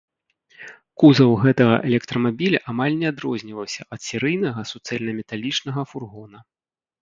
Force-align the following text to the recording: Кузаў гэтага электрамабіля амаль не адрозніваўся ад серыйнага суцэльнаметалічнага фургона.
Кузаў 1.01 1.33
гэтага 1.43 1.75
электрамабіля 1.89 2.59
амаль 2.73 2.95
не 3.03 3.07
адрозніваўся 3.13 3.81
ад 3.97 4.05
серыйнага 4.07 4.61
суцэльнаметалічнага 4.71 5.81
фургона. 5.93 6.39